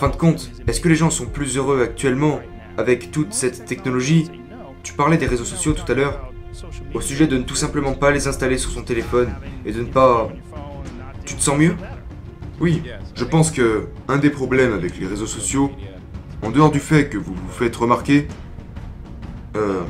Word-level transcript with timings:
fin 0.00 0.08
de 0.08 0.16
compte, 0.16 0.50
est-ce 0.66 0.80
que 0.80 0.88
les 0.88 0.94
gens 0.94 1.10
sont 1.10 1.26
plus 1.26 1.58
heureux 1.58 1.82
actuellement 1.82 2.40
avec 2.78 3.10
toute 3.10 3.34
cette 3.34 3.66
technologie? 3.66 4.30
Tu 4.82 4.94
parlais 4.94 5.18
des 5.18 5.26
réseaux 5.26 5.44
sociaux 5.44 5.74
tout 5.74 5.92
à 5.92 5.94
l'heure, 5.94 6.32
au 6.94 7.02
sujet 7.02 7.26
de 7.26 7.36
ne 7.36 7.42
tout 7.42 7.54
simplement 7.54 7.92
pas 7.92 8.10
les 8.10 8.26
installer 8.26 8.56
sur 8.56 8.70
son 8.70 8.82
téléphone 8.82 9.28
et 9.66 9.72
de 9.72 9.80
ne 9.80 9.86
pas... 9.86 10.30
Tu 11.26 11.34
te 11.34 11.42
sens 11.42 11.58
mieux? 11.58 11.76
Oui, 12.60 12.82
je 13.14 13.24
pense 13.24 13.50
que 13.50 13.88
un 14.08 14.16
des 14.16 14.30
problèmes 14.30 14.72
avec 14.72 14.98
les 14.98 15.06
réseaux 15.06 15.26
sociaux, 15.26 15.70
en 16.40 16.50
dehors 16.50 16.70
du 16.70 16.80
fait 16.80 17.10
que 17.10 17.18
vous 17.18 17.34
vous 17.34 17.52
faites 17.52 17.76
remarquer, 17.76 18.26
euh, 19.54 19.82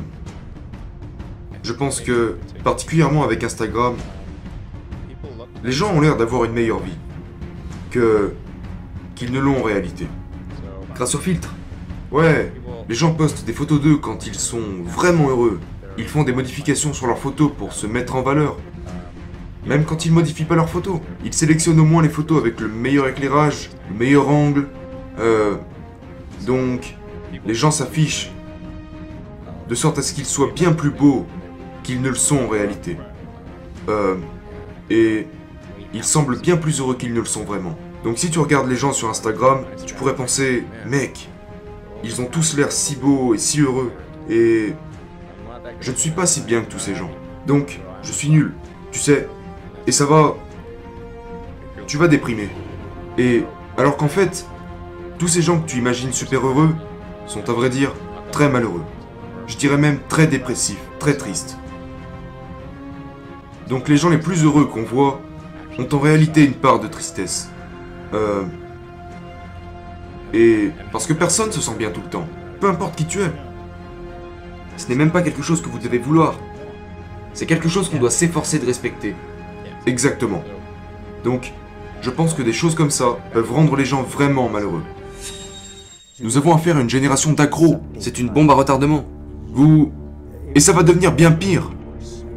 je 1.63 1.71
pense 1.71 2.01
que, 2.01 2.35
particulièrement 2.65 3.23
avec 3.23 3.45
Instagram, 3.45 3.95
les 5.63 5.71
gens 5.71 5.93
ont 5.93 6.01
l'air 6.01 6.17
d'avoir 6.17 6.43
une 6.43 6.51
meilleure 6.51 6.81
vie 6.81 6.97
que 7.91 8.33
qu'ils 9.21 9.31
ne 9.31 9.39
l'ont 9.39 9.59
en 9.59 9.61
réalité. 9.63 10.07
Grâce 10.95 11.13
au 11.13 11.19
filtre. 11.19 11.53
Ouais, 12.11 12.51
les 12.89 12.95
gens 12.95 13.13
postent 13.13 13.45
des 13.45 13.53
photos 13.53 13.79
d'eux 13.79 13.97
quand 13.97 14.25
ils 14.25 14.33
sont 14.33 14.81
vraiment 14.83 15.29
heureux. 15.29 15.59
Ils 15.99 16.07
font 16.07 16.23
des 16.23 16.33
modifications 16.33 16.91
sur 16.91 17.05
leurs 17.05 17.19
photos 17.19 17.51
pour 17.55 17.71
se 17.71 17.85
mettre 17.85 18.15
en 18.15 18.23
valeur. 18.23 18.57
Même 19.67 19.85
quand 19.85 20.07
ils 20.07 20.11
modifient 20.11 20.45
pas 20.45 20.55
leurs 20.55 20.69
photos, 20.69 21.01
ils 21.23 21.35
sélectionnent 21.35 21.79
au 21.79 21.85
moins 21.85 22.01
les 22.01 22.09
photos 22.09 22.41
avec 22.41 22.59
le 22.59 22.67
meilleur 22.67 23.07
éclairage, 23.07 23.69
le 23.91 23.95
meilleur 23.95 24.27
angle. 24.27 24.67
Euh, 25.19 25.53
donc, 26.47 26.95
les 27.45 27.53
gens 27.53 27.69
s'affichent 27.69 28.31
de 29.69 29.75
sorte 29.75 29.99
à 29.99 30.01
ce 30.01 30.13
qu'ils 30.13 30.25
soient 30.25 30.51
bien 30.51 30.73
plus 30.73 30.89
beaux 30.89 31.27
qu'ils 31.83 32.01
ne 32.01 32.09
le 32.09 32.15
sont 32.15 32.39
en 32.39 32.47
réalité. 32.47 32.97
Euh, 33.87 34.15
et 34.89 35.27
ils 35.93 36.03
semblent 36.03 36.41
bien 36.41 36.57
plus 36.57 36.79
heureux 36.79 36.95
qu'ils 36.95 37.13
ne 37.13 37.19
le 37.19 37.25
sont 37.25 37.43
vraiment. 37.43 37.77
Donc 38.03 38.17
si 38.17 38.29
tu 38.29 38.39
regardes 38.39 38.67
les 38.67 38.75
gens 38.75 38.93
sur 38.93 39.09
Instagram, 39.09 39.63
tu 39.85 39.93
pourrais 39.93 40.15
penser, 40.15 40.65
mec, 40.85 41.29
ils 42.03 42.19
ont 42.21 42.25
tous 42.25 42.57
l'air 42.57 42.71
si 42.71 42.95
beaux 42.95 43.35
et 43.35 43.37
si 43.37 43.61
heureux, 43.61 43.91
et 44.29 44.73
je 45.79 45.91
ne 45.91 45.95
suis 45.95 46.09
pas 46.09 46.25
si 46.25 46.41
bien 46.41 46.61
que 46.61 46.71
tous 46.71 46.79
ces 46.79 46.95
gens. 46.95 47.11
Donc, 47.45 47.79
je 48.03 48.11
suis 48.11 48.29
nul, 48.29 48.53
tu 48.91 48.99
sais, 48.99 49.27
et 49.87 49.91
ça 49.91 50.05
va... 50.05 50.35
Tu 51.87 51.97
vas 51.97 52.07
déprimer. 52.07 52.49
Et 53.17 53.43
alors 53.77 53.97
qu'en 53.97 54.07
fait, 54.07 54.45
tous 55.17 55.27
ces 55.27 55.41
gens 55.41 55.59
que 55.59 55.67
tu 55.67 55.77
imagines 55.77 56.13
super 56.13 56.45
heureux 56.45 56.69
sont 57.27 57.49
à 57.49 57.53
vrai 57.53 57.69
dire 57.69 57.93
très 58.31 58.49
malheureux. 58.49 58.83
Je 59.47 59.57
dirais 59.57 59.77
même 59.77 59.99
très 60.07 60.27
dépressifs, 60.27 60.81
très 60.99 61.17
tristes. 61.17 61.57
Donc 63.67 63.89
les 63.89 63.97
gens 63.97 64.09
les 64.09 64.17
plus 64.17 64.43
heureux 64.45 64.65
qu'on 64.65 64.83
voit 64.83 65.21
ont 65.77 65.87
en 65.91 65.99
réalité 65.99 66.45
une 66.45 66.53
part 66.53 66.79
de 66.79 66.87
tristesse. 66.87 67.49
Euh... 68.13 68.43
Et 70.33 70.71
parce 70.91 71.05
que 71.05 71.13
personne 71.13 71.51
se 71.51 71.61
sent 71.61 71.75
bien 71.77 71.91
tout 71.91 72.01
le 72.01 72.09
temps, 72.09 72.25
peu 72.59 72.69
importe 72.69 72.95
qui 72.95 73.05
tu 73.05 73.21
es. 73.21 73.31
Ce 74.77 74.87
n'est 74.87 74.95
même 74.95 75.11
pas 75.11 75.21
quelque 75.21 75.41
chose 75.41 75.61
que 75.61 75.69
vous 75.69 75.79
devez 75.79 75.97
vouloir. 75.97 76.35
C'est 77.33 77.45
quelque 77.45 77.69
chose 77.69 77.89
qu'on 77.89 77.99
doit 77.99 78.11
s'efforcer 78.11 78.59
de 78.59 78.65
respecter. 78.65 79.15
Exactement. 79.85 80.43
Donc, 81.23 81.53
je 82.01 82.09
pense 82.09 82.33
que 82.33 82.41
des 82.41 82.53
choses 82.53 82.75
comme 82.75 82.89
ça 82.89 83.17
peuvent 83.33 83.51
rendre 83.51 83.75
les 83.75 83.85
gens 83.85 84.03
vraiment 84.03 84.49
malheureux. 84.49 84.83
Nous 86.19 86.37
avons 86.37 86.55
affaire 86.55 86.77
à 86.77 86.81
une 86.81 86.89
génération 86.89 87.33
d'accros. 87.33 87.77
C'est 87.99 88.19
une 88.19 88.29
bombe 88.29 88.49
à 88.51 88.53
retardement. 88.53 89.05
Vous... 89.49 89.91
Et 90.55 90.59
ça 90.59 90.73
va 90.73 90.83
devenir 90.83 91.11
bien 91.13 91.31
pire. 91.31 91.71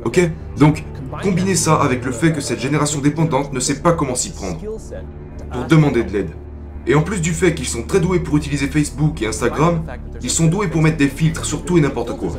Ok? 0.04 0.20
Donc, 0.58 0.84
combinez 1.22 1.54
ça 1.54 1.74
avec 1.76 2.04
le 2.04 2.12
fait 2.12 2.32
que 2.32 2.40
cette 2.40 2.60
génération 2.60 3.00
dépendante 3.00 3.52
ne 3.52 3.60
sait 3.60 3.80
pas 3.80 3.92
comment 3.92 4.14
s'y 4.14 4.32
prendre. 4.32 4.58
Pour 5.54 5.64
demander 5.66 6.02
de 6.02 6.12
l'aide. 6.12 6.30
Et 6.86 6.94
en 6.94 7.02
plus 7.02 7.20
du 7.20 7.32
fait 7.32 7.54
qu'ils 7.54 7.68
sont 7.68 7.84
très 7.84 8.00
doués 8.00 8.18
pour 8.18 8.36
utiliser 8.36 8.66
Facebook 8.66 9.22
et 9.22 9.26
Instagram, 9.26 9.82
ils 10.22 10.30
sont 10.30 10.46
doués 10.46 10.68
pour 10.68 10.82
mettre 10.82 10.96
des 10.96 11.08
filtres 11.08 11.44
sur 11.44 11.64
tout 11.64 11.78
et 11.78 11.80
n'importe 11.80 12.16
quoi. 12.18 12.32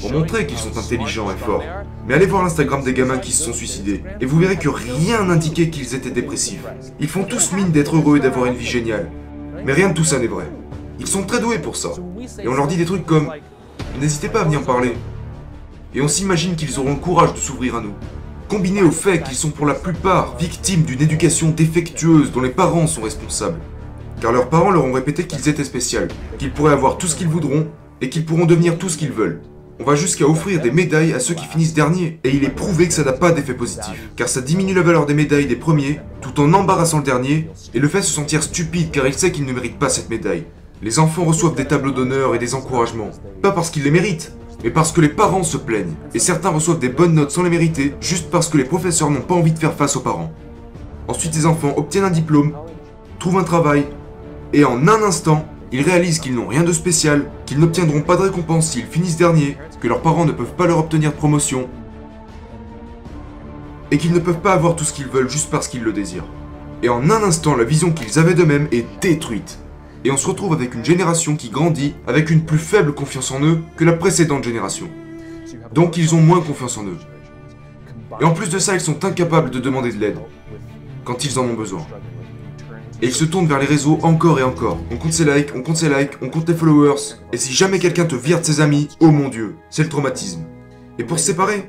Pour 0.00 0.12
montrer 0.12 0.46
qu'ils 0.46 0.58
sont 0.58 0.76
intelligents 0.76 1.30
et 1.30 1.36
forts. 1.36 1.62
Mais 2.06 2.14
allez 2.14 2.26
voir 2.26 2.42
l'Instagram 2.42 2.82
des 2.82 2.92
gamins 2.92 3.18
qui 3.18 3.32
se 3.32 3.44
sont 3.44 3.52
suicidés, 3.52 4.02
et 4.20 4.26
vous 4.26 4.38
verrez 4.38 4.56
que 4.56 4.68
rien 4.68 5.24
n'indiquait 5.24 5.70
qu'ils 5.70 5.94
étaient 5.94 6.10
dépressifs. 6.10 6.64
Ils 6.98 7.08
font 7.08 7.22
tous 7.22 7.52
mine 7.52 7.70
d'être 7.70 7.96
heureux 7.96 8.16
et 8.16 8.20
d'avoir 8.20 8.46
une 8.46 8.54
vie 8.54 8.66
géniale. 8.66 9.08
Mais 9.64 9.72
rien 9.72 9.90
de 9.90 9.94
tout 9.94 10.04
ça 10.04 10.18
n'est 10.18 10.26
vrai. 10.26 10.50
Ils 10.98 11.06
sont 11.06 11.22
très 11.22 11.40
doués 11.40 11.60
pour 11.60 11.76
ça. 11.76 11.90
Et 12.42 12.48
on 12.48 12.54
leur 12.54 12.66
dit 12.66 12.76
des 12.76 12.84
trucs 12.84 13.06
comme 13.06 13.30
N'hésitez 14.00 14.28
pas 14.28 14.40
à 14.40 14.44
venir 14.44 14.62
parler. 14.62 14.94
Et 15.94 16.00
on 16.00 16.08
s'imagine 16.08 16.56
qu'ils 16.56 16.78
auront 16.78 16.90
le 16.90 16.96
courage 16.96 17.34
de 17.34 17.38
s'ouvrir 17.38 17.76
à 17.76 17.80
nous. 17.80 17.94
Combiné 18.52 18.82
au 18.82 18.90
fait 18.90 19.22
qu'ils 19.22 19.34
sont 19.34 19.48
pour 19.48 19.64
la 19.64 19.72
plupart 19.72 20.36
victimes 20.36 20.82
d'une 20.82 21.00
éducation 21.00 21.48
défectueuse 21.48 22.32
dont 22.32 22.42
les 22.42 22.50
parents 22.50 22.86
sont 22.86 23.00
responsables. 23.00 23.58
Car 24.20 24.30
leurs 24.30 24.50
parents 24.50 24.70
leur 24.70 24.84
ont 24.84 24.92
répété 24.92 25.26
qu'ils 25.26 25.48
étaient 25.48 25.64
spéciaux, 25.64 26.00
qu'ils 26.36 26.52
pourraient 26.52 26.74
avoir 26.74 26.98
tout 26.98 27.06
ce 27.06 27.16
qu'ils 27.16 27.28
voudront 27.28 27.66
et 28.02 28.10
qu'ils 28.10 28.26
pourront 28.26 28.44
devenir 28.44 28.76
tout 28.76 28.90
ce 28.90 28.98
qu'ils 28.98 29.10
veulent. 29.10 29.40
On 29.80 29.84
va 29.84 29.94
jusqu'à 29.94 30.26
offrir 30.26 30.60
des 30.60 30.70
médailles 30.70 31.14
à 31.14 31.18
ceux 31.18 31.32
qui 31.32 31.46
finissent 31.46 31.72
derniers, 31.72 32.20
et 32.24 32.28
il 32.28 32.44
est 32.44 32.50
prouvé 32.50 32.88
que 32.88 32.92
ça 32.92 33.04
n'a 33.04 33.14
pas 33.14 33.32
d'effet 33.32 33.54
positif, 33.54 34.10
car 34.16 34.28
ça 34.28 34.42
diminue 34.42 34.74
la 34.74 34.82
valeur 34.82 35.06
des 35.06 35.14
médailles 35.14 35.46
des 35.46 35.56
premiers, 35.56 36.00
tout 36.20 36.38
en 36.38 36.52
embarrassant 36.52 36.98
le 36.98 37.04
dernier, 37.04 37.48
et 37.72 37.78
le 37.78 37.88
fait 37.88 38.02
se 38.02 38.12
sentir 38.12 38.42
stupide 38.42 38.90
car 38.90 39.06
il 39.06 39.14
sait 39.14 39.32
qu'il 39.32 39.46
ne 39.46 39.54
mérite 39.54 39.78
pas 39.78 39.88
cette 39.88 40.10
médaille. 40.10 40.44
Les 40.82 40.98
enfants 40.98 41.24
reçoivent 41.24 41.54
des 41.54 41.64
tableaux 41.64 41.92
d'honneur 41.92 42.34
et 42.34 42.38
des 42.38 42.54
encouragements, 42.54 43.12
pas 43.40 43.52
parce 43.52 43.70
qu'ils 43.70 43.84
les 43.84 43.90
méritent, 43.90 44.34
mais 44.62 44.70
parce 44.70 44.92
que 44.92 45.00
les 45.00 45.08
parents 45.08 45.42
se 45.42 45.56
plaignent, 45.56 45.94
et 46.14 46.18
certains 46.18 46.50
reçoivent 46.50 46.78
des 46.78 46.88
bonnes 46.88 47.14
notes 47.14 47.30
sans 47.30 47.42
les 47.42 47.50
mériter, 47.50 47.94
juste 48.00 48.30
parce 48.30 48.48
que 48.48 48.58
les 48.58 48.64
professeurs 48.64 49.10
n'ont 49.10 49.20
pas 49.20 49.34
envie 49.34 49.52
de 49.52 49.58
faire 49.58 49.74
face 49.74 49.96
aux 49.96 50.00
parents. 50.00 50.32
Ensuite, 51.08 51.34
les 51.34 51.46
enfants 51.46 51.74
obtiennent 51.76 52.04
un 52.04 52.10
diplôme, 52.10 52.52
trouvent 53.18 53.38
un 53.38 53.44
travail, 53.44 53.86
et 54.52 54.64
en 54.64 54.86
un 54.86 55.02
instant, 55.02 55.46
ils 55.72 55.82
réalisent 55.82 56.18
qu'ils 56.18 56.34
n'ont 56.34 56.46
rien 56.46 56.62
de 56.62 56.72
spécial, 56.72 57.30
qu'ils 57.46 57.58
n'obtiendront 57.58 58.02
pas 58.02 58.16
de 58.16 58.22
récompense 58.22 58.70
s'ils 58.70 58.86
finissent 58.86 59.16
dernier, 59.16 59.56
que 59.80 59.88
leurs 59.88 60.02
parents 60.02 60.26
ne 60.26 60.32
peuvent 60.32 60.54
pas 60.54 60.66
leur 60.66 60.78
obtenir 60.78 61.10
de 61.10 61.16
promotion, 61.16 61.68
et 63.90 63.98
qu'ils 63.98 64.12
ne 64.12 64.18
peuvent 64.18 64.40
pas 64.40 64.52
avoir 64.52 64.76
tout 64.76 64.84
ce 64.84 64.92
qu'ils 64.92 65.08
veulent 65.08 65.28
juste 65.28 65.50
parce 65.50 65.68
qu'ils 65.68 65.82
le 65.82 65.92
désirent. 65.92 66.26
Et 66.82 66.88
en 66.88 67.10
un 67.10 67.22
instant, 67.22 67.56
la 67.56 67.64
vision 67.64 67.92
qu'ils 67.92 68.18
avaient 68.18 68.34
d'eux-mêmes 68.34 68.68
est 68.72 68.86
détruite. 69.00 69.61
Et 70.04 70.10
on 70.10 70.16
se 70.16 70.26
retrouve 70.26 70.52
avec 70.52 70.74
une 70.74 70.84
génération 70.84 71.36
qui 71.36 71.48
grandit 71.48 71.94
avec 72.06 72.30
une 72.30 72.44
plus 72.44 72.58
faible 72.58 72.92
confiance 72.92 73.30
en 73.30 73.42
eux 73.44 73.60
que 73.76 73.84
la 73.84 73.92
précédente 73.92 74.44
génération. 74.44 74.88
Donc 75.72 75.96
ils 75.96 76.14
ont 76.14 76.20
moins 76.20 76.40
confiance 76.40 76.76
en 76.76 76.84
eux. 76.84 76.98
Et 78.20 78.24
en 78.24 78.32
plus 78.32 78.50
de 78.50 78.58
ça, 78.58 78.74
ils 78.74 78.80
sont 78.80 79.04
incapables 79.04 79.50
de 79.50 79.58
demander 79.60 79.92
de 79.92 79.98
l'aide 79.98 80.18
quand 81.04 81.24
ils 81.24 81.38
en 81.38 81.44
ont 81.44 81.54
besoin. 81.54 81.86
Et 83.00 83.06
ils 83.06 83.14
se 83.14 83.24
tournent 83.24 83.46
vers 83.46 83.58
les 83.58 83.66
réseaux 83.66 83.98
encore 84.02 84.38
et 84.38 84.44
encore. 84.44 84.78
On 84.90 84.96
compte 84.96 85.12
ses 85.12 85.24
likes, 85.24 85.50
on 85.56 85.62
compte 85.62 85.76
ses 85.76 85.88
likes, 85.88 86.12
on 86.20 86.28
compte 86.28 86.48
les 86.48 86.54
followers. 86.54 87.16
Et 87.32 87.36
si 87.36 87.52
jamais 87.52 87.78
quelqu'un 87.78 88.04
te 88.04 88.14
vire 88.14 88.40
de 88.40 88.44
ses 88.44 88.60
amis, 88.60 88.88
oh 89.00 89.10
mon 89.10 89.28
dieu, 89.28 89.56
c'est 89.70 89.82
le 89.82 89.88
traumatisme. 89.88 90.44
Et 90.98 91.04
pour 91.04 91.18
se 91.18 91.26
séparer, 91.26 91.68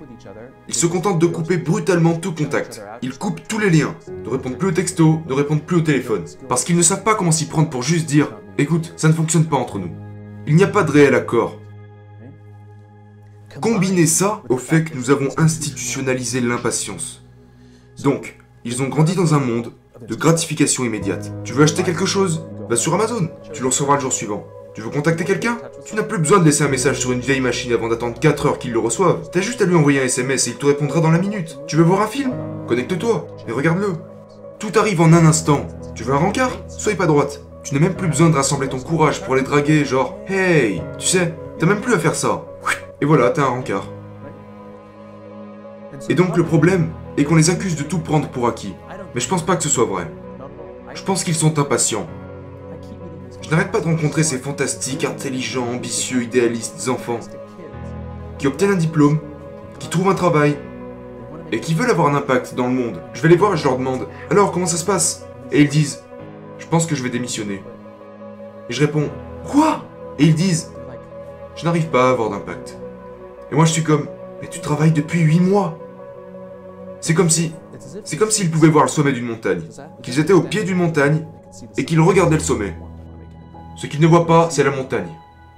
ils 0.68 0.76
se 0.76 0.86
contentent 0.86 1.20
de 1.20 1.28
couper 1.28 1.58
brutalement 1.58 2.16
tout 2.16 2.34
contact. 2.34 2.82
Ils 3.02 3.18
coupent 3.18 3.42
tous 3.48 3.60
les 3.60 3.70
liens, 3.70 3.96
ne 4.24 4.30
répondent 4.30 4.58
plus 4.58 4.70
aux 4.70 4.74
textos, 4.74 5.18
ne 5.28 5.34
répondent 5.34 5.64
plus 5.64 5.78
au 5.78 5.82
téléphone. 5.82 6.24
Parce 6.48 6.64
qu'ils 6.64 6.78
ne 6.78 6.82
savent 6.82 7.04
pas 7.04 7.16
comment 7.16 7.32
s'y 7.32 7.48
prendre 7.48 7.70
pour 7.70 7.84
juste 7.84 8.06
dire 8.06 8.30
Écoute, 8.58 8.94
ça 8.96 9.08
ne 9.08 9.14
fonctionne 9.14 9.46
pas 9.46 9.58
entre 9.58 9.80
nous. 9.80 9.92
Il 10.48 10.56
n'y 10.56 10.64
a 10.64 10.68
pas 10.68 10.84
de 10.84 10.92
réel 10.92 11.16
accord. 11.16 11.60
Combinez 13.62 14.08
ça 14.08 14.42
au 14.50 14.58
fait 14.58 14.84
que 14.84 14.96
nous 14.96 15.12
avons 15.12 15.30
institutionnalisé 15.38 16.42
l'impatience. 16.42 17.24
Donc, 18.04 18.38
ils 18.64 18.82
ont 18.82 18.88
grandi 18.88 19.16
dans 19.16 19.34
un 19.34 19.40
monde 19.40 19.74
de 20.08 20.16
gratification 20.16 20.84
immédiate. 20.84 21.34
Tu 21.44 21.54
veux 21.54 21.64
acheter 21.64 21.84
quelque 21.84 22.06
chose? 22.06 22.46
Va 22.70 22.76
sur 22.76 22.94
Amazon, 22.94 23.30
tu 23.52 23.62
le 23.62 23.68
recevras 23.68 23.96
le 23.96 24.02
jour 24.02 24.14
suivant. 24.14 24.48
Tu 24.74 24.82
veux 24.82 24.90
contacter 24.90 25.24
quelqu'un 25.24 25.60
Tu 25.86 25.96
n'as 25.96 26.02
plus 26.02 26.18
besoin 26.18 26.40
de 26.40 26.46
laisser 26.46 26.64
un 26.64 26.68
message 26.68 27.00
sur 27.00 27.12
une 27.12 27.20
vieille 27.20 27.42
machine 27.42 27.72
avant 27.74 27.90
d'attendre 27.90 28.20
4 28.20 28.48
heures 28.48 28.58
qu'il 28.58 28.72
le 28.72 28.80
reçoive. 28.80 29.30
T'as 29.32 29.42
juste 29.42 29.62
à 29.62 29.66
lui 29.66 29.76
envoyer 29.76 30.02
un 30.02 30.06
SMS 30.06 30.48
et 30.48 30.52
il 30.52 30.56
te 30.58 30.66
répondra 30.66 31.00
dans 31.00 31.12
la 31.12 31.20
minute. 31.20 31.60
Tu 31.68 31.76
veux 31.76 31.84
voir 31.84 32.02
un 32.02 32.08
film 32.08 32.34
Connecte-toi 32.68 33.28
et 33.48 33.52
regarde-le. 33.52 33.94
Tout 34.58 34.72
arrive 34.76 35.02
en 35.02 35.14
un 35.14 35.26
instant. 35.28 35.68
Tu 35.94 36.04
veux 36.04 36.14
un 36.14 36.18
rencard 36.18 36.58
Sois 36.68 36.96
pas 36.96 37.06
droite. 37.06 37.42
Tu 37.64 37.76
n'as 37.76 37.80
même 37.80 37.94
plus 37.94 38.08
besoin 38.08 38.32
de 38.32 38.36
rassembler 38.36 38.68
ton 38.68 38.80
courage 38.80 39.22
pour 39.22 39.36
les 39.36 39.44
draguer, 39.44 39.86
genre 39.86 40.18
Hey 40.28 40.82
Tu 40.98 41.06
sais, 41.06 41.36
t'as 41.60 41.68
même 41.68 41.82
plus 41.82 41.94
à 41.94 42.00
faire 42.00 42.16
ça. 42.16 42.44
Et 43.00 43.06
voilà, 43.06 43.30
t'as 43.30 43.44
un 43.44 43.50
rencard. 43.50 43.92
Et 46.10 46.16
donc 46.16 46.36
le 46.36 46.44
problème 46.44 46.90
est 47.18 47.26
qu'on 47.26 47.36
les 47.36 47.52
accuse 47.52 47.76
de 47.76 47.84
tout 47.84 48.00
prendre 48.00 48.28
pour 48.30 48.48
acquis. 48.48 48.74
Mais 49.14 49.22
je 49.22 49.30
pense 49.30 49.46
pas 49.46 49.56
que 49.56 49.64
ce 49.64 49.70
soit 49.70 49.86
vrai. 49.86 50.10
Je 50.96 51.04
pense 51.04 51.24
qu'ils 51.24 51.36
sont 51.36 51.60
impatients. 51.60 52.08
N'arrête 53.54 53.72
pas 53.72 53.82
de 53.82 53.86
rencontrer 53.86 54.24
ces 54.24 54.40
fantastiques, 54.40 55.06
intelligents, 55.06 55.68
ambitieux, 55.72 56.24
idéalistes 56.24 56.90
enfants 56.90 57.20
qui 58.40 58.48
obtiennent 58.48 58.72
un 58.72 58.76
diplôme, 58.76 59.20
qui 59.78 59.90
trouvent 59.90 60.10
un 60.10 60.16
travail 60.16 60.58
et 61.52 61.60
qui 61.60 61.76
veulent 61.76 61.92
avoir 61.92 62.08
un 62.08 62.16
impact 62.16 62.56
dans 62.56 62.66
le 62.66 62.74
monde. 62.74 63.00
Je 63.14 63.22
vais 63.22 63.30
les 63.30 63.36
voir 63.36 63.54
et 63.54 63.58
je 63.58 63.66
leur 63.66 63.78
demande 63.78 64.08
Alors, 64.32 64.52
comment 64.52 64.66
ça 64.66 64.78
se 64.78 64.84
passe? 64.84 65.28
Et 65.52 65.62
ils 65.62 65.70
disent 65.70 66.04
Je 66.58 66.66
pense 66.66 66.88
que 66.88 66.96
je 66.96 67.04
vais 67.04 67.12
démissionner. 67.12 67.62
Et 68.70 68.74
je 68.74 68.80
réponds 68.80 69.12
Quoi? 69.46 69.86
Et 70.18 70.24
ils 70.24 70.34
disent 70.34 70.72
Je 71.56 71.64
n'arrive 71.64 71.90
pas 71.90 72.08
à 72.08 72.10
avoir 72.10 72.32
d'impact. 72.32 72.80
Et 73.52 73.56
moi 73.56 73.66
je 73.66 73.72
suis 73.72 73.84
comme 73.84 74.08
Mais 74.42 74.48
tu 74.48 74.62
travailles 74.62 74.94
depuis 74.94 75.20
8 75.20 75.42
mois 75.42 75.78
C'est 77.02 77.14
comme 77.14 77.30
si 77.30 77.54
c'est 78.04 78.18
comme 78.18 78.32
s'ils 78.32 78.50
pouvaient 78.50 78.70
voir 78.70 78.86
le 78.86 78.90
sommet 78.90 79.12
d'une 79.12 79.28
montagne, 79.28 79.62
qu'ils 80.02 80.18
étaient 80.18 80.34
au 80.34 80.42
pied 80.42 80.64
d'une 80.64 80.78
montagne 80.78 81.28
et 81.78 81.86
qu'il 81.86 82.02
regardait 82.02 82.38
le 82.38 82.42
sommet. 82.42 82.74
Ce 83.76 83.88
qu'il 83.88 84.02
ne 84.02 84.08
voit 84.08 84.28
pas, 84.28 84.50
c'est 84.50 84.64
la 84.64 84.72
montagne. 84.72 85.12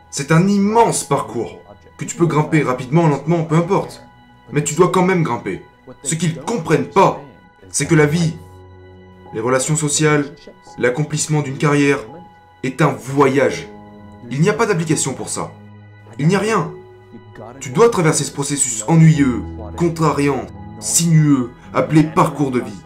C'est 0.10 0.32
un 0.32 0.48
immense 0.48 1.04
parcours 1.04 1.60
que 1.98 2.06
tu 2.06 2.16
peux 2.16 2.26
grimper 2.26 2.64
rapidement, 2.64 3.08
lentement, 3.08 3.44
peu 3.44 3.56
importe. 3.56 4.04
Mais 4.52 4.64
tu 4.64 4.76
dois 4.76 4.90
quand 4.90 5.04
même 5.04 5.24
grimper. 5.24 5.62
Ce 6.04 6.16
qu'ils 6.16 6.40
comprennent 6.40 6.90
pas, 6.90 7.22
c'est 7.70 7.86
que 7.86 7.96
la 7.96 8.06
vie, 8.06 8.38
les 9.34 9.42
relations 9.42 9.76
sociales, 9.76 10.34
l'accomplissement 10.78 11.42
d'une 11.42 11.58
carrière 11.58 12.00
est 12.64 12.82
un 12.82 12.92
voyage. 12.92 13.68
Il 14.32 14.42
n'y 14.42 14.50
a 14.50 14.54
pas 14.54 14.66
d'application 14.66 15.14
pour 15.14 15.30
ça. 15.30 15.52
Il 16.18 16.28
n'y 16.28 16.36
a 16.36 16.40
rien. 16.40 16.74
Tu 17.60 17.70
dois 17.70 17.90
traverser 17.90 18.24
ce 18.24 18.32
processus 18.32 18.86
ennuyeux, 18.88 19.44
contrariant, 19.76 20.46
sinueux, 20.80 21.52
appelé 21.74 22.04
parcours 22.04 22.52
de 22.52 22.60
vie. 22.62 22.82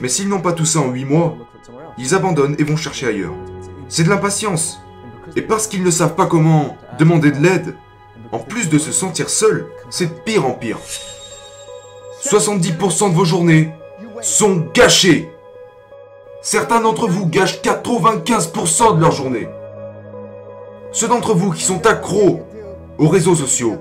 Mais 0.00 0.08
s'ils 0.08 0.28
n'ont 0.28 0.40
pas 0.40 0.52
tout 0.52 0.64
ça 0.64 0.80
en 0.80 0.90
8 0.90 1.04
mois, 1.04 1.36
ils 1.98 2.14
abandonnent 2.14 2.56
et 2.58 2.64
vont 2.64 2.76
chercher 2.76 3.08
ailleurs. 3.08 3.34
C'est 3.88 4.04
de 4.04 4.08
l'impatience. 4.08 4.80
Et 5.36 5.42
parce 5.42 5.66
qu'ils 5.66 5.82
ne 5.82 5.90
savent 5.90 6.14
pas 6.14 6.26
comment 6.26 6.76
demander 6.98 7.30
de 7.30 7.38
l'aide, 7.38 7.76
en 8.32 8.38
plus 8.38 8.68
de 8.68 8.78
se 8.78 8.92
sentir 8.92 9.28
seuls, 9.28 9.66
c'est 9.90 10.06
de 10.06 10.20
pire 10.20 10.46
en 10.46 10.52
pire. 10.52 10.78
70% 12.22 13.10
de 13.10 13.14
vos 13.14 13.24
journées 13.24 13.72
sont 14.20 14.68
gâchées. 14.74 15.30
Certains 16.42 16.80
d'entre 16.80 17.08
vous 17.08 17.26
gâchent 17.26 17.60
95% 17.62 18.96
de 18.96 19.00
leur 19.00 19.12
journée. 19.12 19.48
Ceux 20.92 21.08
d'entre 21.08 21.34
vous 21.34 21.52
qui 21.52 21.62
sont 21.62 21.86
accros 21.86 22.42
aux 22.98 23.08
réseaux 23.08 23.34
sociaux 23.34 23.78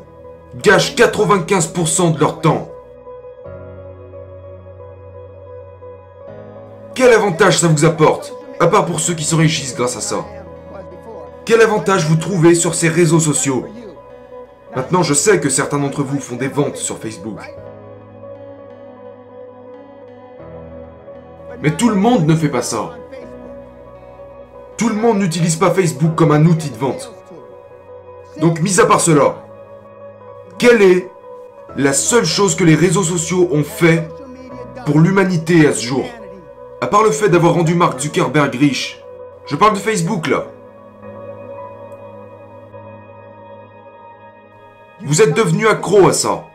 gâchent 0.61 0.95
95% 0.95 2.13
de 2.13 2.19
leur 2.19 2.41
temps. 2.41 2.69
Quel 6.97 7.13
avantage 7.13 7.59
ça 7.59 7.67
vous 7.67 7.85
apporte, 7.85 8.33
à 8.59 8.65
part 8.65 8.87
pour 8.87 8.99
ceux 8.99 9.13
qui 9.13 9.23
s'enrichissent 9.23 9.75
grâce 9.75 9.95
à 9.95 10.01
ça 10.01 10.25
Quel 11.45 11.61
avantage 11.61 12.07
vous 12.07 12.15
trouvez 12.15 12.55
sur 12.55 12.73
ces 12.73 12.89
réseaux 12.89 13.19
sociaux 13.19 13.67
Maintenant, 14.75 15.03
je 15.03 15.13
sais 15.13 15.39
que 15.39 15.47
certains 15.47 15.77
d'entre 15.77 16.01
vous 16.01 16.19
font 16.19 16.37
des 16.37 16.47
ventes 16.47 16.75
sur 16.75 16.97
Facebook. 16.97 17.37
Mais 21.61 21.69
tout 21.69 21.89
le 21.89 21.95
monde 21.97 22.25
ne 22.25 22.33
fait 22.33 22.49
pas 22.49 22.63
ça. 22.63 22.95
Tout 24.75 24.89
le 24.89 24.95
monde 24.95 25.19
n'utilise 25.19 25.55
pas 25.55 25.69
Facebook 25.69 26.15
comme 26.15 26.31
un 26.31 26.47
outil 26.47 26.71
de 26.71 26.77
vente. 26.77 27.13
Donc, 28.41 28.59
mis 28.59 28.79
à 28.79 28.87
part 28.87 29.01
cela, 29.01 29.35
quelle 30.57 30.81
est 30.81 31.11
la 31.75 31.93
seule 31.93 32.25
chose 32.25 32.55
que 32.55 32.63
les 32.63 32.73
réseaux 32.73 33.03
sociaux 33.03 33.49
ont 33.51 33.63
fait 33.63 34.09
pour 34.87 34.99
l'humanité 34.99 35.67
à 35.67 35.73
ce 35.73 35.85
jour 35.85 36.03
À 36.79 36.85
part 36.85 37.01
le 37.01 37.09
fait 37.09 37.29
d'avoir 37.29 37.53
rendu 37.53 37.73
Mark 37.73 37.99
Zuckerberg 37.99 38.53
riche. 38.53 38.99
Je 39.47 39.55
parle 39.55 39.73
de 39.73 39.79
Facebook 39.79 40.27
là. 40.27 40.45
Vous 45.03 45.21
êtes 45.23 45.35
devenu 45.35 45.67
accro 45.67 46.07
à 46.07 46.13
ça. 46.13 46.45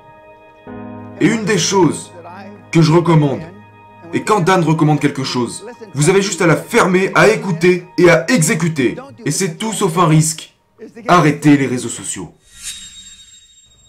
Et 1.20 1.26
une 1.26 1.44
des 1.44 1.58
choses 1.58 2.12
que 2.70 2.82
je 2.82 2.92
recommande, 2.92 3.42
et 4.12 4.22
quand 4.22 4.40
Dan 4.40 4.62
recommande 4.62 5.00
quelque 5.00 5.24
chose, 5.24 5.66
vous 5.92 6.08
avez 6.08 6.22
juste 6.22 6.40
à 6.40 6.46
la 6.46 6.56
fermer, 6.56 7.10
à 7.14 7.28
écouter 7.28 7.86
et 7.98 8.08
à 8.08 8.24
exécuter. 8.30 8.96
Et 9.24 9.32
c'est 9.32 9.56
tout 9.56 9.72
sauf 9.72 9.98
un 9.98 10.06
risque. 10.06 10.54
Arrêtez 11.08 11.56
les 11.56 11.66
réseaux 11.66 11.88
sociaux. 11.88 12.32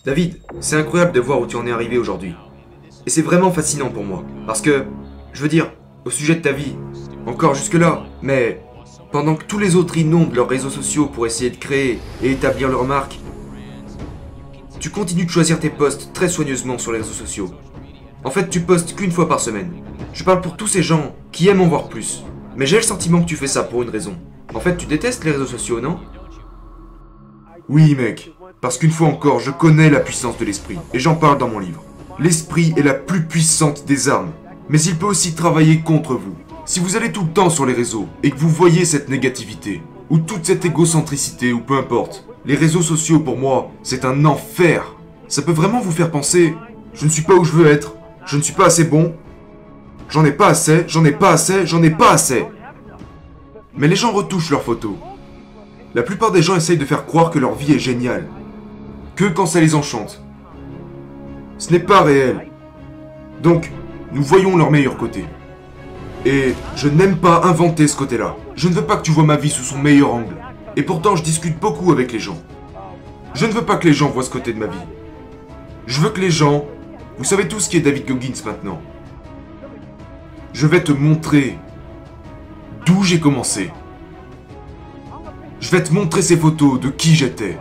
David, 0.03 0.41
c'est 0.61 0.77
incroyable 0.77 1.11
de 1.11 1.19
voir 1.19 1.39
où 1.39 1.45
tu 1.45 1.57
en 1.57 1.67
es 1.67 1.71
arrivé 1.71 1.97
aujourd'hui. 1.97 2.33
Et 3.05 3.09
c'est 3.11 3.21
vraiment 3.21 3.51
fascinant 3.51 3.89
pour 3.89 4.03
moi. 4.03 4.23
Parce 4.47 4.61
que, 4.61 4.85
je 5.31 5.41
veux 5.41 5.49
dire, 5.49 5.71
au 6.05 6.09
sujet 6.09 6.35
de 6.35 6.41
ta 6.41 6.51
vie, 6.51 6.75
encore 7.25 7.55
jusque-là, 7.55 8.03
mais 8.21 8.61
pendant 9.11 9.35
que 9.35 9.45
tous 9.45 9.59
les 9.59 9.75
autres 9.75 9.97
inondent 9.97 10.35
leurs 10.35 10.49
réseaux 10.49 10.69
sociaux 10.69 11.05
pour 11.07 11.25
essayer 11.25 11.49
de 11.49 11.57
créer 11.57 11.99
et 12.21 12.31
établir 12.31 12.69
leur 12.69 12.83
marque, 12.83 13.19
tu 14.79 14.89
continues 14.89 15.25
de 15.25 15.29
choisir 15.29 15.59
tes 15.59 15.69
posts 15.69 16.11
très 16.13 16.27
soigneusement 16.27 16.77
sur 16.77 16.91
les 16.91 16.97
réseaux 16.97 17.13
sociaux. 17.13 17.51
En 18.25 18.31
fait, 18.31 18.49
tu 18.49 18.61
postes 18.61 18.95
qu'une 18.95 19.11
fois 19.11 19.29
par 19.29 19.39
semaine. 19.39 19.71
Je 20.13 20.23
parle 20.23 20.41
pour 20.41 20.57
tous 20.57 20.67
ces 20.67 20.83
gens 20.83 21.15
qui 21.31 21.47
aiment 21.47 21.61
en 21.61 21.67
voir 21.67 21.87
plus. 21.89 22.23
Mais 22.55 22.65
j'ai 22.65 22.77
le 22.77 22.83
sentiment 22.83 23.21
que 23.21 23.25
tu 23.27 23.35
fais 23.35 23.47
ça 23.47 23.63
pour 23.63 23.81
une 23.81 23.89
raison. 23.89 24.15
En 24.53 24.59
fait, 24.59 24.77
tu 24.77 24.85
détestes 24.85 25.23
les 25.23 25.31
réseaux 25.31 25.45
sociaux, 25.45 25.79
non? 25.79 25.99
Oui, 27.69 27.95
mec. 27.95 28.31
Parce 28.61 28.77
qu'une 28.77 28.91
fois 28.91 29.07
encore, 29.07 29.39
je 29.39 29.51
connais 29.51 29.89
la 29.89 29.99
puissance 29.99 30.37
de 30.37 30.45
l'esprit. 30.45 30.77
Et 30.93 30.99
j'en 30.99 31.15
parle 31.15 31.37
dans 31.37 31.47
mon 31.47 31.59
livre. 31.59 31.83
L'esprit 32.19 32.73
est 32.77 32.83
la 32.83 32.93
plus 32.93 33.25
puissante 33.25 33.85
des 33.85 34.09
armes. 34.09 34.31
Mais 34.69 34.81
il 34.81 34.97
peut 34.97 35.05
aussi 35.05 35.35
travailler 35.35 35.81
contre 35.81 36.15
vous. 36.15 36.35
Si 36.65 36.79
vous 36.79 36.95
allez 36.95 37.11
tout 37.11 37.23
le 37.23 37.31
temps 37.31 37.49
sur 37.49 37.65
les 37.65 37.73
réseaux 37.73 38.07
et 38.23 38.31
que 38.31 38.37
vous 38.37 38.49
voyez 38.49 38.85
cette 38.85 39.09
négativité, 39.09 39.81
ou 40.09 40.19
toute 40.19 40.45
cette 40.45 40.65
égocentricité, 40.65 41.53
ou 41.53 41.59
peu 41.59 41.77
importe, 41.77 42.25
les 42.45 42.55
réseaux 42.55 42.81
sociaux 42.81 43.19
pour 43.19 43.37
moi, 43.37 43.71
c'est 43.83 44.05
un 44.05 44.25
enfer. 44.25 44.95
Ça 45.27 45.41
peut 45.41 45.51
vraiment 45.51 45.79
vous 45.79 45.91
faire 45.91 46.11
penser, 46.11 46.53
je 46.93 47.05
ne 47.05 47.09
suis 47.09 47.23
pas 47.23 47.35
où 47.35 47.43
je 47.43 47.51
veux 47.51 47.67
être, 47.67 47.95
je 48.25 48.37
ne 48.37 48.41
suis 48.41 48.53
pas 48.53 48.67
assez 48.67 48.85
bon, 48.85 49.13
J'en 50.13 50.25
ai 50.25 50.31
pas 50.31 50.49
assez, 50.49 50.85
j'en 50.87 51.03
ai 51.05 51.11
pas 51.11 51.31
assez, 51.31 51.65
j'en 51.65 51.81
ai 51.81 51.89
pas 51.89 52.11
assez. 52.11 52.45
Mais 53.75 53.87
les 53.87 53.95
gens 53.95 54.11
retouchent 54.11 54.51
leurs 54.51 54.61
photos. 54.61 54.93
La 55.95 56.03
plupart 56.03 56.31
des 56.31 56.43
gens 56.43 56.55
essayent 56.55 56.77
de 56.77 56.85
faire 56.85 57.07
croire 57.07 57.31
que 57.31 57.39
leur 57.39 57.55
vie 57.55 57.73
est 57.73 57.79
géniale. 57.79 58.27
Que 59.15 59.25
quand 59.25 59.47
ça 59.47 59.59
les 59.59 59.73
enchante. 59.73 60.23
Ce 61.57 61.71
n'est 61.71 61.79
pas 61.79 62.03
réel. 62.03 62.47
Donc, 63.41 63.71
nous 64.13 64.23
voyons 64.23 64.55
leur 64.57 64.69
meilleur 64.69 64.97
côté. 64.97 65.25
Et 66.25 66.53
je 66.75 66.87
n'aime 66.87 67.17
pas 67.17 67.41
inventer 67.43 67.87
ce 67.87 67.97
côté-là. 67.97 68.35
Je 68.55 68.69
ne 68.69 68.73
veux 68.73 68.85
pas 68.85 68.97
que 68.97 69.01
tu 69.01 69.11
vois 69.11 69.23
ma 69.23 69.35
vie 69.35 69.49
sous 69.49 69.63
son 69.63 69.77
meilleur 69.79 70.13
angle. 70.13 70.35
Et 70.75 70.83
pourtant, 70.83 71.15
je 71.15 71.23
discute 71.23 71.59
beaucoup 71.59 71.91
avec 71.91 72.11
les 72.11 72.19
gens. 72.19 72.37
Je 73.33 73.45
ne 73.45 73.51
veux 73.51 73.63
pas 73.63 73.75
que 73.75 73.87
les 73.87 73.93
gens 73.93 74.09
voient 74.09 74.23
ce 74.23 74.29
côté 74.29 74.53
de 74.53 74.59
ma 74.59 74.67
vie. 74.67 74.77
Je 75.87 75.99
veux 75.99 76.09
que 76.09 76.21
les 76.21 76.31
gens... 76.31 76.65
Vous 77.17 77.23
savez 77.23 77.47
tout 77.47 77.59
ce 77.59 77.69
qui 77.69 77.77
est 77.77 77.81
David 77.81 78.07
Goggins 78.07 78.41
maintenant. 78.45 78.81
Je 80.53 80.67
vais 80.67 80.83
te 80.83 80.91
montrer 80.91 81.57
d'où 82.85 83.03
j'ai 83.03 83.19
commencé. 83.19 83.71
Je 85.59 85.71
vais 85.71 85.83
te 85.83 85.93
montrer 85.93 86.21
ces 86.21 86.37
photos 86.37 86.79
de 86.79 86.89
qui 86.89 87.15
j'étais. 87.15 87.57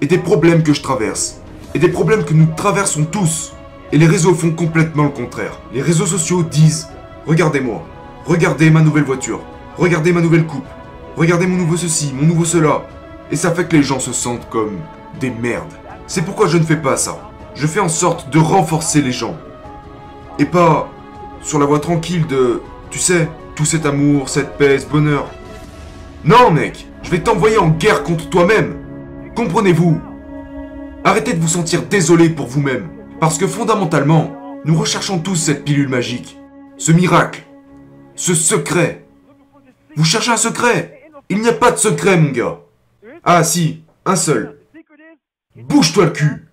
Et 0.00 0.06
des 0.06 0.18
problèmes 0.18 0.62
que 0.62 0.72
je 0.72 0.82
traverse. 0.82 1.40
Et 1.74 1.78
des 1.78 1.88
problèmes 1.88 2.24
que 2.24 2.34
nous 2.34 2.46
traversons 2.56 3.04
tous. 3.04 3.52
Et 3.90 3.98
les 3.98 4.06
réseaux 4.06 4.34
font 4.34 4.50
complètement 4.50 5.04
le 5.04 5.10
contraire. 5.10 5.60
Les 5.72 5.80
réseaux 5.80 6.06
sociaux 6.06 6.42
disent 6.42 6.88
Regardez-moi. 7.26 7.86
Regardez 8.26 8.70
ma 8.70 8.82
nouvelle 8.82 9.04
voiture. 9.04 9.40
Regardez 9.76 10.12
ma 10.12 10.20
nouvelle 10.20 10.46
coupe. 10.46 10.66
Regardez 11.16 11.46
mon 11.46 11.56
nouveau 11.56 11.76
ceci, 11.76 12.12
mon 12.14 12.26
nouveau 12.26 12.44
cela. 12.44 12.82
Et 13.30 13.36
ça 13.36 13.52
fait 13.52 13.66
que 13.66 13.76
les 13.76 13.82
gens 13.82 14.00
se 14.00 14.12
sentent 14.12 14.48
comme 14.50 14.78
des 15.20 15.30
merdes. 15.30 15.72
C'est 16.06 16.22
pourquoi 16.22 16.48
je 16.48 16.58
ne 16.58 16.64
fais 16.64 16.76
pas 16.76 16.96
ça. 16.96 17.30
Je 17.54 17.66
fais 17.66 17.80
en 17.80 17.88
sorte 17.88 18.30
de 18.30 18.38
renforcer 18.38 19.02
les 19.02 19.12
gens. 19.12 19.36
Et 20.38 20.44
pas 20.44 20.90
sur 21.42 21.58
la 21.58 21.66
voie 21.66 21.80
tranquille 21.80 22.26
de, 22.26 22.62
tu 22.90 22.98
sais, 22.98 23.28
tout 23.54 23.64
cet 23.64 23.86
amour, 23.86 24.28
cette 24.28 24.58
paix, 24.58 24.78
ce 24.78 24.86
bonheur. 24.86 25.26
Non, 26.24 26.50
mec, 26.50 26.86
je 27.02 27.10
vais 27.10 27.20
t'envoyer 27.20 27.58
en 27.58 27.68
guerre 27.68 28.02
contre 28.02 28.28
toi-même. 28.28 28.76
Comprenez-vous? 29.34 30.00
Arrêtez 31.04 31.32
de 31.32 31.40
vous 31.40 31.48
sentir 31.48 31.82
désolé 31.82 32.28
pour 32.28 32.46
vous-même. 32.46 32.88
Parce 33.20 33.36
que 33.36 33.48
fondamentalement, 33.48 34.60
nous 34.64 34.78
recherchons 34.78 35.18
tous 35.18 35.36
cette 35.36 35.64
pilule 35.64 35.88
magique. 35.88 36.38
Ce 36.76 36.92
miracle. 36.92 37.42
Ce 38.14 38.34
secret. 38.34 39.06
Vous 39.96 40.04
cherchez 40.04 40.30
un 40.30 40.36
secret? 40.36 41.10
Il 41.28 41.40
n'y 41.40 41.48
a 41.48 41.52
pas 41.52 41.72
de 41.72 41.76
secret, 41.76 42.16
mon 42.16 42.30
gars. 42.30 42.60
Ah 43.24 43.42
si, 43.42 43.82
un 44.04 44.14
seul. 44.14 44.60
Bouge-toi 45.56 46.04
le 46.06 46.10
cul 46.10 46.47